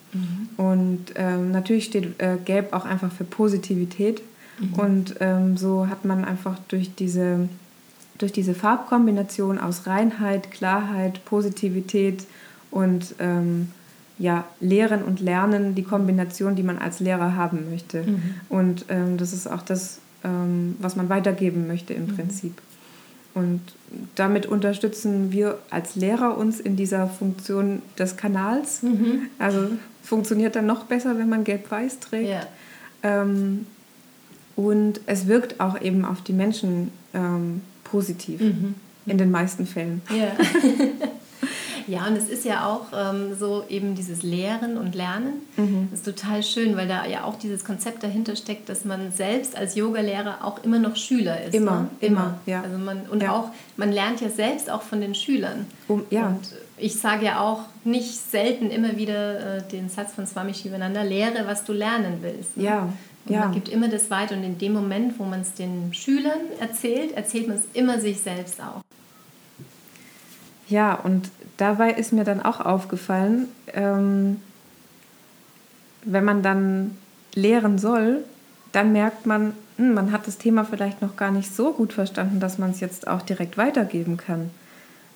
[0.56, 4.22] Und ähm, natürlich steht äh, Gelb auch einfach für Positivität.
[4.76, 7.48] Und ähm, so hat man einfach durch diese,
[8.18, 12.26] durch diese Farbkombination aus Reinheit, Klarheit, Positivität
[12.70, 13.70] und ähm,
[14.20, 18.04] ja, Lehren und Lernen die Kombination, die man als Lehrer haben möchte.
[18.50, 22.60] Und ähm, das ist auch das, ähm, was man weitergeben möchte im Prinzip.
[23.32, 23.60] Und
[24.16, 28.82] damit unterstützen wir als Lehrer uns in dieser Funktion des Kanals.
[29.38, 29.68] Also
[30.02, 32.28] funktioniert dann noch besser, wenn man gelb-weiß trägt.
[32.28, 32.42] Ja.
[33.02, 33.66] Ähm,
[34.54, 38.40] und es wirkt auch eben auf die Menschen ähm, positiv.
[39.06, 40.02] In den meisten Fällen.
[40.10, 40.32] Ja.
[41.90, 45.42] ja, und es ist ja auch ähm, so eben dieses Lehren und Lernen.
[45.56, 45.88] Mhm.
[45.90, 49.56] Das ist total schön, weil da ja auch dieses Konzept dahinter steckt, dass man selbst
[49.56, 51.54] als Yogalehrer auch immer noch Schüler ist.
[51.54, 51.88] Immer, ne?
[52.00, 52.62] immer, ja.
[52.62, 53.32] Also man, und Ja.
[53.32, 55.66] auch, man lernt ja selbst auch von den Schülern.
[55.88, 56.28] Um- ja.
[56.28, 56.40] Und
[56.78, 61.46] ich sage ja auch nicht selten immer wieder äh, den Satz von Swami Shivananda, lehre,
[61.46, 62.56] was du lernen willst.
[62.56, 62.64] ne?
[62.64, 62.92] Ja,
[63.26, 63.40] Und ja.
[63.40, 67.12] man gibt immer das weiter und in dem Moment, wo man es den Schülern erzählt,
[67.16, 68.82] erzählt man es immer sich selbst auch.
[70.68, 74.40] Ja, und dabei ist mir dann auch aufgefallen, ähm,
[76.04, 76.96] wenn man dann
[77.34, 78.24] lehren soll,
[78.72, 82.40] dann merkt man, hm, man hat das Thema vielleicht noch gar nicht so gut verstanden,
[82.40, 84.50] dass man es jetzt auch direkt weitergeben kann.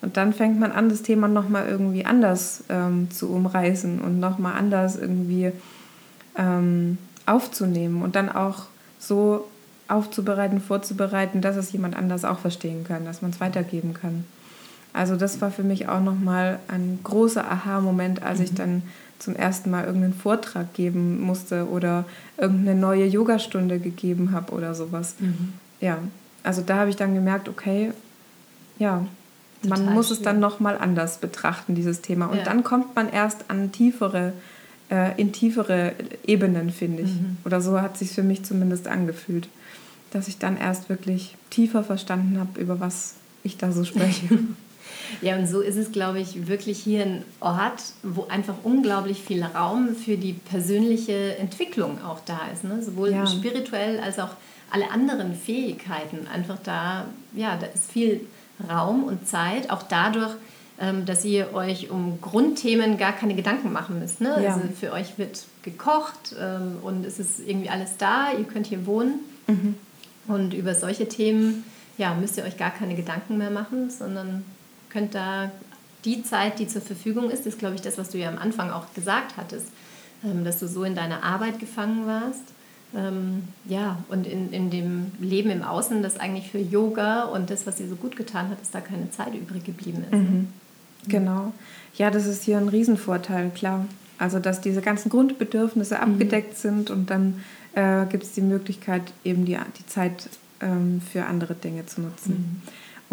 [0.03, 4.55] Und dann fängt man an, das Thema nochmal irgendwie anders ähm, zu umreißen und nochmal
[4.55, 5.51] anders irgendwie
[6.37, 8.67] ähm, aufzunehmen und dann auch
[8.99, 9.49] so
[9.89, 14.25] aufzubereiten, vorzubereiten, dass es jemand anders auch verstehen kann, dass man es weitergeben kann.
[14.95, 18.83] Also das war für mich auch nochmal ein großer Aha-Moment, als ich dann
[19.19, 22.05] zum ersten Mal irgendeinen Vortrag geben musste oder
[22.39, 25.17] irgendeine neue Yogastunde gegeben habe oder sowas.
[25.81, 25.99] Ja,
[26.45, 27.91] also da habe ich dann gemerkt, okay,
[28.79, 29.05] ja,
[29.63, 30.25] man Total muss es schön.
[30.25, 32.27] dann nochmal anders betrachten, dieses Thema.
[32.27, 32.45] Und Ja.
[32.45, 34.33] dann kommt man erst an tiefere,
[34.91, 35.93] äh, in tiefere
[36.27, 37.15] Ebenen, finde ich.
[37.15, 37.39] Mhm.
[37.45, 39.49] Oder so hat sich für mich zumindest angefühlt,
[40.13, 44.29] dass ich dann erst wirklich tiefer verstanden habe, über was ich da so spreche.
[45.21, 49.43] Ja, und so ist es, glaube ich, wirklich hier ein Ort, wo einfach unglaublich viel
[49.43, 52.65] Raum für die persönliche Entwicklung auch da ist.
[52.65, 52.83] Ne?
[52.83, 53.27] Sowohl Ja.
[53.27, 54.31] spirituell als auch
[54.71, 56.27] alle anderen Fähigkeiten.
[56.33, 58.21] Einfach da, ja, da ist viel
[58.71, 60.33] Raum und Zeit, auch dadurch,
[60.81, 64.21] ähm, dass ihr euch um Grundthemen gar keine Gedanken machen müsst.
[64.21, 64.37] Ne?
[64.43, 64.55] Ja.
[64.55, 68.87] Also für euch wird gekocht ähm, und es ist irgendwie alles da, ihr könnt hier
[68.87, 69.21] wohnen.
[70.27, 71.65] Und über solche Themen
[71.99, 74.45] ja, müsst ihr euch gar keine Gedanken mehr machen, sondern
[74.95, 75.51] könnt da
[76.07, 78.71] die Zeit, die zur Verfügung ist, ist, glaube ich, das, was du ja am Anfang
[78.71, 79.67] auch gesagt hattest,
[80.25, 82.43] ähm, dass du so in deiner Arbeit gefangen warst.
[82.97, 87.67] Ähm, ja, und in, in dem Leben im Außen, das eigentlich für Yoga und das,
[87.67, 90.13] was dir so gut getan hat, dass da keine Zeit übrig geblieben ist.
[90.13, 90.47] ne?
[91.09, 91.53] Genau.
[91.97, 93.87] Ja, das ist hier ein Riesenvorteil, klar.
[94.19, 97.43] Also, dass diese ganzen Grundbedürfnisse abgedeckt sind und dann
[97.75, 100.29] äh, gibt es die Möglichkeit, eben die, die Zeit
[100.61, 102.63] ähm, für andere Dinge zu nutzen.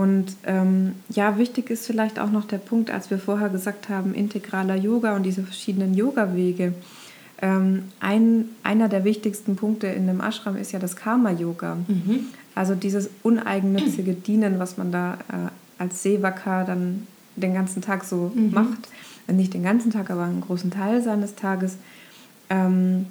[0.02, 4.16] Und ähm, ja, wichtig ist vielleicht auch noch der Punkt, als wir vorher gesagt haben,
[4.16, 6.74] integraler Yoga und diese verschiedenen Yoga-Wege.
[7.40, 11.78] Ähm, ein, einer der wichtigsten Punkte in dem Ashram ist ja das Karma-Yoga.
[12.56, 18.32] Also dieses uneigennützige Dienen, was man da äh, als Sevaka dann den ganzen Tag so
[18.36, 18.90] macht.
[19.28, 21.78] Äh, Nicht den ganzen Tag, aber einen großen Teil seines Tages.
[22.50, 23.06] Ähm,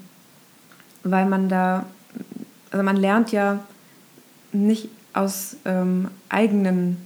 [1.05, 1.87] weil man da,
[2.73, 3.61] also man lernt ja
[4.53, 6.97] nicht aus ähm, eigenen,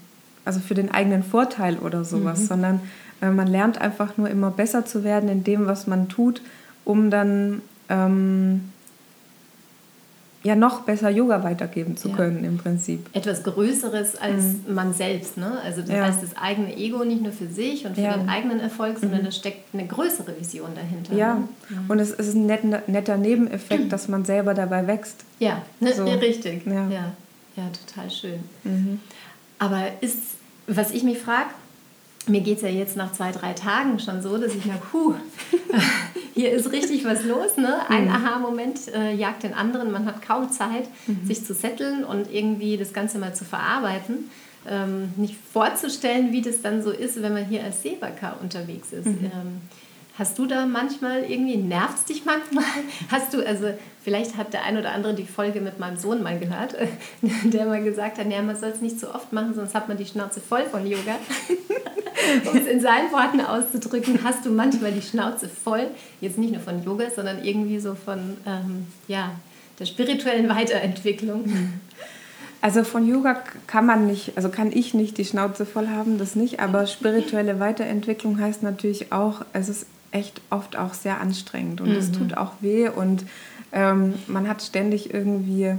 [0.45, 2.81] also für den eigenen Vorteil oder sowas, sondern
[3.23, 6.43] äh, man lernt einfach nur immer besser zu werden in dem, was man tut,
[6.85, 8.71] um dann ähm,
[10.43, 12.17] ja noch besser Yoga weitergeben zu Ja.
[12.17, 13.07] können im Prinzip.
[13.15, 15.39] Etwas Größeres als man selbst.
[15.39, 15.59] Ne?
[15.65, 15.97] Also das Mhm.
[15.97, 16.05] Ja.
[16.05, 18.17] heißt, das eigene Ego nicht nur für sich und für Ja.
[18.19, 18.21] Mhm.
[18.21, 21.15] den eigenen Erfolg, sondern da steckt eine größere Vision dahinter.
[21.15, 21.49] Ja, Ne?
[21.89, 25.25] und es ist ein netter, netter Nebeneffekt, dass man selber dabei wächst.
[25.39, 25.95] Ja, ne?
[25.95, 26.05] So.
[26.07, 26.67] ja, richtig.
[26.67, 27.13] Ja.
[27.57, 27.65] Ja.
[27.87, 29.01] total schön.
[29.59, 30.19] Aber ist,
[30.67, 31.51] was ich mich frage,
[32.27, 35.15] mir geht es ja jetzt nach zwei, drei Tagen schon so, dass ich merke, puh,
[36.35, 37.57] hier ist richtig was los.
[37.57, 37.79] Ne?
[37.89, 38.13] Ein mhm.
[38.13, 39.93] Aha-Moment äh, jagt den anderen.
[39.93, 41.27] Man hat kaum Zeit, mhm.
[41.27, 44.31] sich zu setteln und irgendwie das Ganze mal zu verarbeiten.
[44.67, 49.07] Ähm, nicht vorzustellen, wie das dann so ist, wenn man hier als Seebacker unterwegs ist.
[49.07, 49.25] Mhm.
[49.25, 49.61] Ähm,
[50.17, 52.65] Hast du da manchmal irgendwie, nervt dich manchmal?
[53.11, 53.67] Hast du, also
[54.03, 56.77] vielleicht hat der ein oder andere die Folge mit meinem Sohn mal gehört,
[57.43, 59.97] der mal gesagt hat, naja, man soll es nicht so oft machen, sonst hat man
[59.97, 61.17] die Schnauze voll von Yoga.
[62.51, 65.89] um es in seinen Worten auszudrücken, hast du manchmal die Schnauze voll,
[66.21, 69.33] jetzt nicht nur von Yoga, sondern irgendwie so von ähm, ja,
[69.81, 71.73] der spirituellen Weiterentwicklung.
[72.61, 76.37] Also von Yoga kann man nicht, also kann ich nicht die Schnauze voll haben, das
[76.37, 81.91] nicht, aber spirituelle Weiterentwicklung heißt natürlich auch, es ist echt oft auch sehr anstrengend und
[81.91, 82.13] es mhm.
[82.15, 83.25] tut auch weh und
[83.73, 85.75] ähm, man hat ständig irgendwie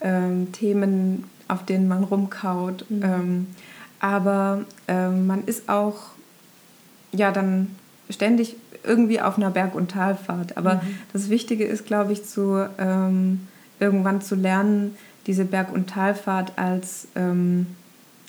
[0.00, 2.86] ähm, Themen, auf denen man rumkaut.
[2.88, 3.02] Mhm.
[3.02, 3.46] Ähm,
[3.98, 5.96] aber ähm, man ist auch
[7.12, 7.74] ja dann
[8.08, 10.56] ständig irgendwie auf einer Berg- und Talfahrt.
[10.56, 10.98] Aber mhm.
[11.12, 13.48] das Wichtige ist, glaube ich, zu ähm,
[13.80, 17.66] irgendwann zu lernen, diese Berg- und Talfahrt als ähm,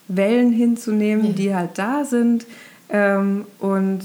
[0.07, 2.45] Wellen hinzunehmen, die halt da sind
[3.59, 4.01] und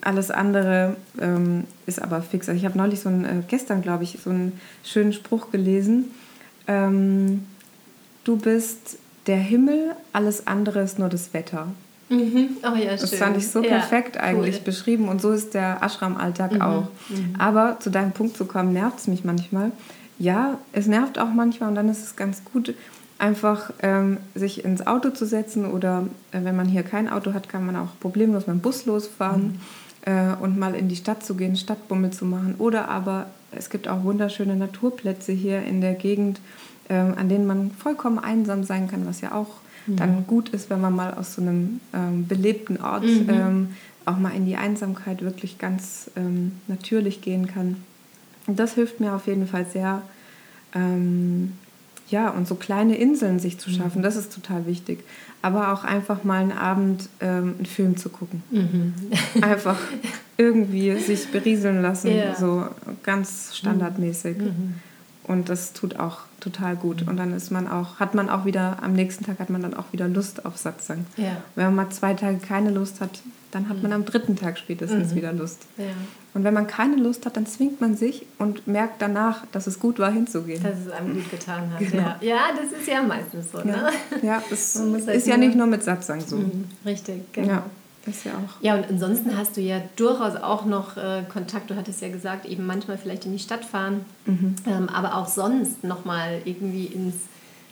[0.00, 2.48] alles andere ähm, ist aber fix.
[2.48, 6.10] Also ich habe neulich so einen, äh, gestern glaube ich, so einen schönen Spruch gelesen.
[6.66, 7.46] Ähm,
[8.24, 11.68] du bist der Himmel, alles andere ist nur das Wetter.
[12.08, 12.56] Mhm.
[12.62, 14.64] Oh ja, das fand ich so perfekt ja, eigentlich cool.
[14.64, 16.62] beschrieben und so ist der Ashram-Alltag mhm.
[16.62, 16.88] auch.
[17.08, 17.34] Mhm.
[17.38, 19.72] Aber zu deinem Punkt zu kommen, nervt es mich manchmal.
[20.18, 22.74] Ja, es nervt auch manchmal und dann ist es ganz gut,
[23.22, 27.48] einfach ähm, sich ins Auto zu setzen oder äh, wenn man hier kein Auto hat,
[27.48, 29.42] kann man auch problemlos mit dem Bus losfahren.
[29.42, 29.60] Mhm
[30.02, 32.56] äh, und mal in die Stadt zu gehen, Stadtbummel zu machen.
[32.58, 36.40] Oder aber es gibt auch wunderschöne Naturplätze hier in der Gegend,
[36.88, 39.96] äh, an denen man vollkommen einsam sein kann, was ja auch mhm.
[39.96, 43.28] dann gut ist, wenn man mal aus so einem ähm, belebten Ort mhm.
[43.28, 43.68] ähm,
[44.04, 47.76] auch mal in die Einsamkeit wirklich ganz ähm, natürlich gehen kann.
[48.48, 50.02] Und das hilft mir auf jeden Fall sehr,
[50.74, 51.52] ähm,
[52.12, 54.02] ja, und so kleine Inseln sich zu schaffen, mhm.
[54.02, 55.00] das ist total wichtig
[55.42, 58.42] aber auch einfach mal einen Abend ähm, einen Film zu gucken.
[58.50, 58.94] Mhm.
[59.42, 59.76] Einfach
[60.36, 62.34] irgendwie sich berieseln lassen, ja.
[62.36, 62.66] so
[63.02, 64.38] ganz standardmäßig.
[64.38, 64.74] Mhm.
[65.24, 67.06] Und das tut auch total gut.
[67.06, 69.74] Und dann ist man auch, hat man auch wieder, am nächsten Tag hat man dann
[69.74, 71.06] auch wieder Lust auf Satzang.
[71.16, 71.36] Ja.
[71.54, 73.20] Wenn man mal zwei Tage keine Lust hat,
[73.50, 73.96] dann hat man mhm.
[73.96, 75.16] am dritten Tag spätestens mhm.
[75.16, 75.66] wieder Lust.
[75.76, 75.84] Ja.
[76.34, 79.78] Und wenn man keine Lust hat, dann zwingt man sich und merkt danach, dass es
[79.78, 80.62] gut war, hinzugehen.
[80.62, 81.78] Dass es einem gut getan hat.
[81.78, 82.02] Genau.
[82.02, 82.16] Ja.
[82.22, 83.58] ja, das ist ja meistens so.
[83.58, 83.90] Ne?
[84.22, 86.36] Ja, das halt ist ja nicht nur mit Satzang so.
[86.36, 86.64] Mhm.
[86.86, 87.48] Richtig, genau.
[87.48, 87.62] Ja.
[88.04, 88.62] Das ja auch.
[88.62, 92.46] Ja, und ansonsten hast du ja durchaus auch noch äh, Kontakt, du hattest ja gesagt,
[92.46, 94.56] eben manchmal vielleicht in die Stadt fahren, mhm.
[94.66, 97.14] ähm, aber auch sonst nochmal irgendwie ins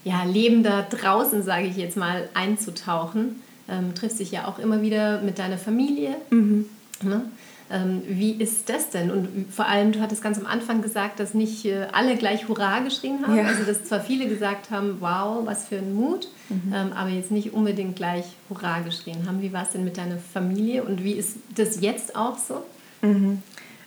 [0.05, 3.43] ja, Leben da draußen, sage ich jetzt mal, einzutauchen.
[3.69, 6.17] Ähm, triffst dich ja auch immer wieder mit deiner Familie.
[6.31, 6.67] Mhm.
[7.03, 7.23] Ne?
[7.73, 9.11] Ähm, wie ist das denn?
[9.11, 12.81] Und vor allem, du hattest ganz am Anfang gesagt, dass nicht äh, alle gleich Hurra
[12.81, 13.37] geschrien haben.
[13.37, 13.45] Ja.
[13.45, 16.73] Also, dass zwar viele gesagt haben, wow, was für ein Mut, mhm.
[16.75, 19.41] ähm, aber jetzt nicht unbedingt gleich Hurra geschrien haben.
[19.41, 22.65] Wie war es denn mit deiner Familie und wie ist das jetzt auch so?
[23.03, 23.43] Mhm.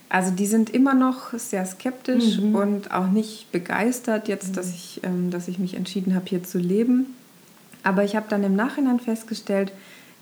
[0.08, 2.56] Also die sind immer noch sehr skeptisch mhm.
[2.56, 4.54] und auch nicht begeistert jetzt, mhm.
[4.54, 7.08] dass, ich, ähm, dass ich mich entschieden habe, hier zu leben.
[7.84, 9.74] Aber ich habe dann im Nachhinein festgestellt,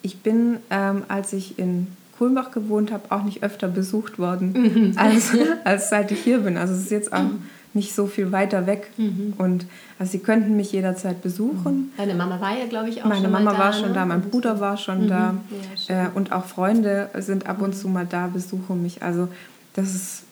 [0.01, 4.93] ich bin, ähm, als ich in Kulmbach gewohnt habe, auch nicht öfter besucht worden, mhm.
[4.97, 5.31] als,
[5.63, 6.57] als seit ich hier bin.
[6.57, 7.29] Also es ist jetzt auch
[7.73, 8.91] nicht so viel weiter weg.
[8.97, 9.33] Mhm.
[9.37, 9.65] Und
[9.97, 11.73] also sie könnten mich jederzeit besuchen.
[11.73, 11.91] Mhm.
[11.97, 13.93] Deine Mama war ja, glaube ich, auch Meine schon Mama da, war schon ne?
[13.95, 15.07] da, mein Bruder war schon mhm.
[15.07, 15.35] da.
[15.87, 19.03] Ja, äh, und auch Freunde sind ab und zu mal da, besuchen mich.
[19.03, 19.29] Also
[19.73, 20.23] das ist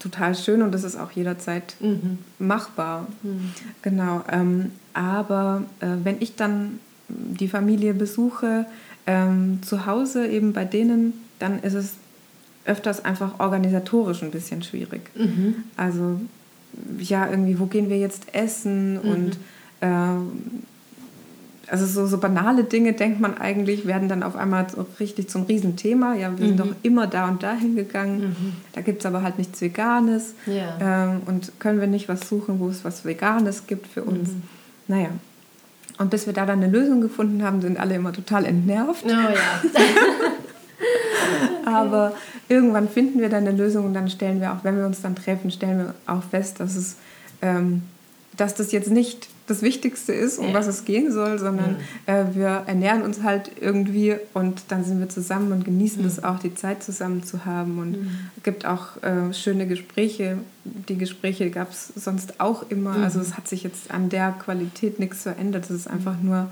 [0.00, 2.18] total schön und das ist auch jederzeit mhm.
[2.38, 3.06] machbar.
[3.22, 3.52] Mhm.
[3.82, 4.22] Genau.
[4.30, 8.66] Ähm, aber äh, wenn ich dann die Familie besuche,
[9.06, 11.94] ähm, zu Hause eben bei denen, dann ist es
[12.64, 15.10] öfters einfach organisatorisch ein bisschen schwierig.
[15.14, 15.56] Mhm.
[15.76, 16.20] Also
[16.98, 19.10] ja, irgendwie, wo gehen wir jetzt essen mhm.
[19.10, 19.38] und
[19.80, 20.16] äh,
[21.70, 25.44] also so, so banale Dinge, denkt man eigentlich, werden dann auf einmal so richtig zum
[25.44, 26.14] Riesenthema.
[26.14, 26.48] Ja, wir mhm.
[26.48, 28.20] sind doch immer da und da hingegangen.
[28.20, 28.52] Mhm.
[28.72, 30.34] Da gibt es aber halt nichts Veganes.
[30.46, 30.78] Ja.
[30.80, 34.30] Ähm, und können wir nicht was suchen, wo es was Veganes gibt für uns.
[34.30, 34.42] Mhm.
[34.88, 35.08] Naja,
[35.98, 39.04] und bis wir da dann eine Lösung gefunden haben, sind alle immer total entnervt.
[39.06, 39.62] Oh ja.
[41.72, 42.14] Aber
[42.48, 45.14] irgendwann finden wir dann eine Lösung und dann stellen wir auch, wenn wir uns dann
[45.14, 46.96] treffen, stellen wir auch fest, dass es
[47.42, 47.82] ähm,
[48.36, 50.54] dass das jetzt nicht das Wichtigste ist, um ja.
[50.54, 51.76] was es gehen soll, sondern
[52.06, 52.20] ja.
[52.20, 56.38] äh, wir ernähren uns halt irgendwie und dann sind wir zusammen und genießen es auch,
[56.38, 57.78] die Zeit zusammen zu haben.
[57.78, 57.98] Und
[58.36, 60.38] es gibt auch äh, schöne Gespräche.
[60.64, 62.96] Die Gespräche gab es sonst auch immer.
[62.96, 65.64] Also es hat sich jetzt an der Qualität nichts verändert.
[65.64, 66.48] Es ist einfach nur,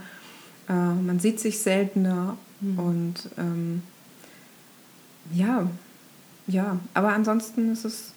[0.68, 2.36] äh, man sieht sich seltener.
[2.60, 3.82] Und ähm,
[5.32, 5.66] ja,
[6.46, 8.12] ja, aber ansonsten ist es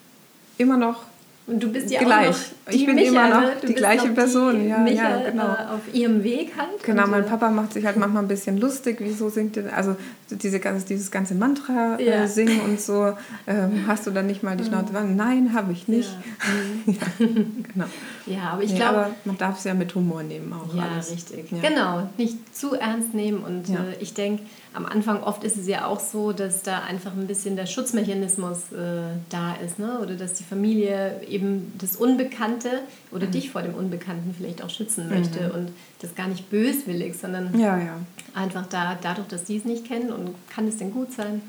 [0.58, 1.04] immer noch
[1.48, 2.30] und du bist ja gleich.
[2.30, 2.40] auch noch
[2.72, 4.60] die ich bin Micha, immer noch die gleiche noch Person.
[4.64, 5.44] Die ja, Micha, ja, genau.
[5.44, 6.82] Äh, auf ihrem Weg halt.
[6.84, 9.96] Genau, mein äh, Papa macht sich halt manchmal ein bisschen lustig, wieso singt ihr, also
[10.32, 12.24] diese, ganze- dieses ganze Mantra Ja.
[12.24, 13.14] äh, singen und so,
[13.46, 14.92] ähm, hast du dann nicht mal die Schnauze?
[14.94, 15.16] Mhm.
[15.16, 16.10] Nein, habe ich nicht.
[16.88, 16.94] Ja,
[17.26, 17.64] Mhm.
[17.74, 17.86] Genau.
[18.26, 21.12] ja aber ich Nee, glaube, man darf es ja mit Humor nehmen auch Ja, alles.
[21.12, 21.52] richtig.
[21.52, 21.70] Ja.
[21.70, 23.44] Genau, nicht zu ernst nehmen.
[23.44, 23.76] Und Ja.
[23.80, 24.44] äh, ich denke,
[24.76, 28.72] am Anfang oft ist es ja auch so, dass da einfach ein bisschen der Schutzmechanismus
[28.74, 29.80] äh, da ist.
[29.80, 30.00] Ne?
[30.02, 33.16] Oder dass die Familie eben das Unbekannte Mhm.
[33.16, 35.52] oder dich vor dem Unbekannten vielleicht auch schützen möchte.
[35.54, 35.70] Und
[36.02, 37.98] das gar nicht böswillig, sondern Ja, ja.
[38.34, 41.42] einfach da, dadurch, dass die es nicht kennen und kann es denn gut sein.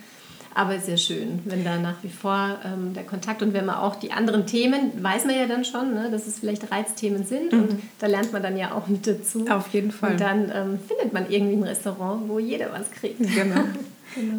[0.57, 3.97] Aber sehr schön, wenn da nach wie vor ähm, der Kontakt und wenn man auch
[3.97, 7.83] die anderen Themen, weiß man ja dann schon, ne, dass es vielleicht Reizthemen sind und
[7.99, 9.41] da lernt man dann ja auch mit dazu.
[9.41, 9.53] Mhm.
[9.53, 10.13] Auf jeden Fall.
[10.13, 13.21] Und dann ähm, findet man irgendwie ein Restaurant, wo jeder was kriegt.
[13.37, 13.61] Genau.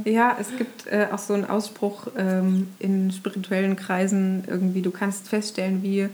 [0.06, 5.28] Ja, es gibt äh, auch so einen Ausspruch ähm, in spirituellen Kreisen, irgendwie, du kannst
[5.28, 6.10] feststellen, wie äh,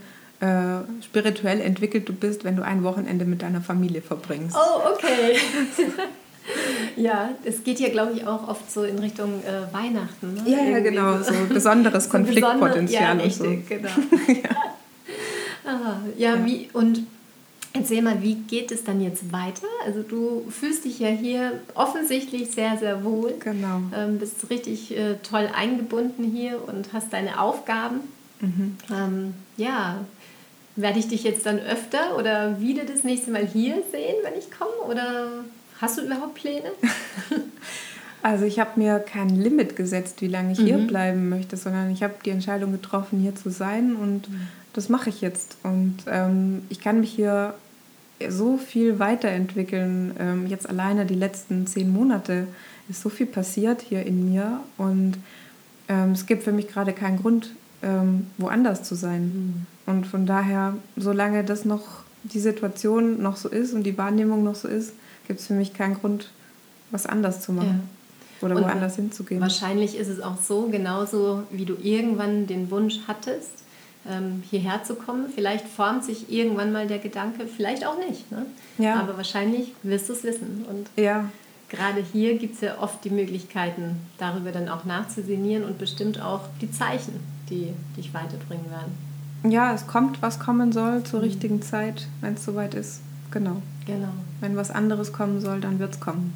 [1.02, 4.54] spirituell entwickelt du bist, wenn du ein Wochenende mit deiner Familie verbringst.
[4.54, 5.38] Oh, okay.
[6.96, 10.34] ja, es geht ja, glaube ich, auch oft so in Richtung äh, Weihnachten.
[10.34, 10.42] Ne?
[10.46, 13.44] Ja, ja, Irgendwie genau, so besonderes So Konfliktpotenzial besonder- und so.
[13.44, 13.90] Ja, richtig, genau.
[15.66, 17.04] Ah, ja, Wie, und
[17.72, 19.66] erzähl mal, wie geht es dann jetzt weiter?
[19.84, 23.34] Also du fühlst dich ja hier offensichtlich sehr, sehr wohl.
[23.40, 23.80] Genau.
[23.96, 28.00] Ähm, bist richtig äh, toll eingebunden hier und hast deine Aufgaben.
[28.40, 28.76] Mhm.
[28.92, 30.04] Ähm, ja,
[30.76, 34.50] werde ich dich jetzt dann öfter oder wieder das nächste Mal hier sehen, wenn ich
[34.50, 34.90] komme?
[34.90, 35.28] Oder
[35.80, 36.72] hast du überhaupt Pläne?
[38.24, 42.02] Also ich habe mir kein Limit gesetzt, wie lange ich hier bleiben möchte, sondern ich
[42.02, 44.30] habe die Entscheidung getroffen, hier zu sein und
[44.72, 45.58] das mache ich jetzt.
[45.62, 47.52] Und ähm, ich kann mich hier
[48.26, 50.16] so viel weiterentwickeln.
[50.18, 52.46] Ähm, jetzt alleine die letzten zehn Monate
[52.88, 55.18] ist so viel passiert hier in mir und
[55.90, 57.50] ähm, es gibt für mich gerade keinen Grund,
[57.82, 59.66] ähm, woanders zu sein.
[59.84, 64.54] Und von daher, solange das noch die Situation noch so ist und die Wahrnehmung noch
[64.54, 64.94] so ist,
[65.26, 66.30] gibt es für mich keinen Grund,
[66.90, 67.88] was anders zu machen.
[68.40, 69.40] Oder Und woanders hinzugehen.
[69.40, 73.50] Wahrscheinlich ist es auch so, genauso wie du irgendwann den Wunsch hattest,
[74.06, 75.26] ähm, hierher zu kommen.
[75.34, 78.30] Vielleicht formt sich irgendwann mal der Gedanke, vielleicht auch nicht.
[78.30, 78.44] Ne?
[78.76, 79.00] Ja.
[79.00, 80.66] Aber wahrscheinlich wirst du es wissen.
[80.68, 81.30] Und Ja,
[81.70, 86.42] gerade hier gibt es ja oft die Möglichkeiten, darüber dann auch nachzusinnieren und bestimmt auch
[86.60, 87.14] die Zeichen,
[87.48, 89.50] die dich weiterbringen werden.
[89.50, 91.24] ja, es kommt, was kommen soll zur Mhm.
[91.26, 93.00] richtigen Zeit, wenn es soweit ist.
[93.30, 93.62] Genau.
[93.86, 94.12] Genau.
[94.40, 96.34] Wenn was anderes kommen soll, dann wird es kommen.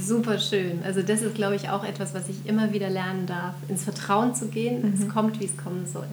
[0.00, 0.80] Super schön.
[0.84, 4.34] Also das ist, glaube ich, auch etwas, was ich immer wieder lernen darf, ins Vertrauen
[4.34, 4.94] zu gehen.
[4.98, 6.06] Es kommt, wie es kommen soll.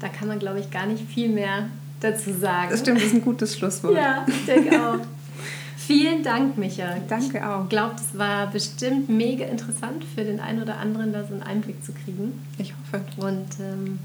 [0.00, 1.68] Da kann man, glaube ich, gar nicht viel mehr
[2.00, 2.70] dazu sagen.
[2.70, 3.94] Das stimmt, das ist ein gutes Schlusswort.
[3.94, 4.98] Ja, ich denke auch.
[5.76, 6.96] Vielen Dank, Micha.
[7.08, 7.64] Danke auch.
[7.64, 11.42] Ich glaube, das war bestimmt mega interessant für den einen oder anderen, da so einen
[11.42, 12.42] Einblick zu kriegen.
[12.56, 13.04] Ich hoffe.
[13.18, 13.98] Und ähm,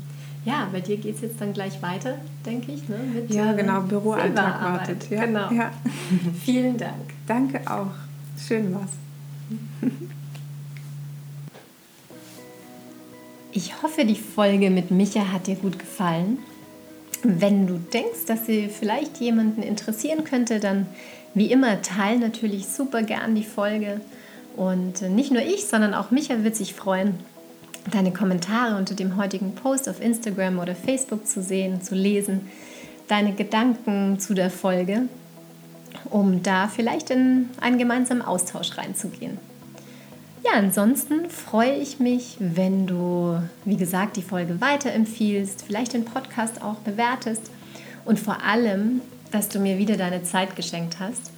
[0.50, 2.90] ja, bei dir geht es jetzt dann gleich weiter, denke ich.
[2.90, 2.98] Ne?
[2.98, 5.08] Mit, Ja, äh, genau, Büroalltag wartet.
[5.12, 5.52] Ja, Genau.
[5.52, 5.72] ja.
[6.44, 7.14] Vielen Dank.
[7.28, 7.92] Danke auch.
[8.48, 8.90] Schön war's.
[13.52, 16.40] Ich hoffe, die Folge mit Micha hat dir gut gefallen.
[17.22, 20.88] Wenn du denkst, dass sie vielleicht jemanden interessieren könnte, dann
[21.36, 24.02] wie immer teil natürlich super gern die Folge.
[24.56, 27.16] Und äh, nicht nur ich, sondern auch Micha wird sich freuen,
[27.92, 32.42] deine Kommentare unter dem heutigen Post auf Instagram oder Facebook zu sehen, zu lesen,
[33.08, 35.04] deine Gedanken zu der Folge,
[36.10, 39.38] um da vielleicht in einen gemeinsamen Austausch reinzugehen.
[40.44, 46.62] Ja, ansonsten freue ich mich, wenn du, wie gesagt, die Folge weiterempfiehlst, vielleicht den Podcast
[46.62, 47.52] auch bewertest
[48.06, 51.32] und vor allem, dass du mir wieder deine Zeit geschenkt hast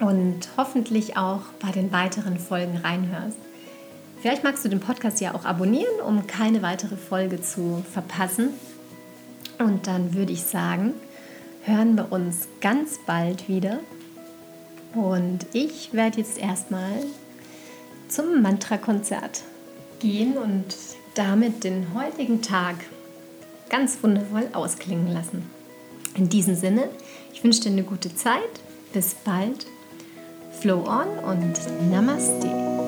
[0.00, 3.38] und hoffentlich auch bei den weiteren Folgen reinhörst.
[4.20, 8.50] Vielleicht magst du den Podcast ja auch abonnieren, um keine weitere Folge zu verpassen.
[9.58, 10.94] Und dann würde ich sagen,
[11.64, 13.80] hören wir uns ganz bald wieder.
[14.94, 16.92] Und ich werde jetzt erstmal
[18.08, 19.42] zum Mantra-Konzert
[20.00, 20.64] gehen und
[21.14, 22.76] damit den heutigen Tag
[23.68, 25.48] ganz wundervoll ausklingen lassen.
[26.14, 26.88] In diesem Sinne,
[27.32, 28.42] ich wünsche dir eine gute Zeit.
[28.92, 29.66] Bis bald.
[30.60, 32.87] Flow on und Namaste.